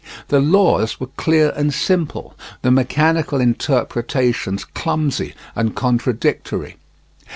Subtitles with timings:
[0.29, 6.77] The laws were clear and simple, the mechanical interpretations clumsy and contradictory.